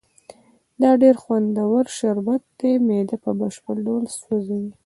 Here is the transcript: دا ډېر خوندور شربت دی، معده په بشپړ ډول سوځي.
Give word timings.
دا 0.81 0.91
ډېر 1.01 1.15
خوندور 1.23 1.85
شربت 1.97 2.41
دی، 2.59 2.71
معده 2.87 3.15
په 3.23 3.31
بشپړ 3.39 3.75
ډول 3.87 4.03
سوځي. 4.19 4.63